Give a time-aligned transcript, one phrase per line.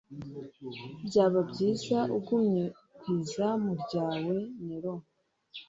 [1.07, 2.63] Byaba byiza ugumye
[2.99, 4.93] ku izamu ryawe Nero